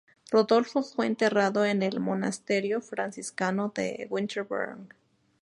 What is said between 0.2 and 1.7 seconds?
Rodolfo fue enterrado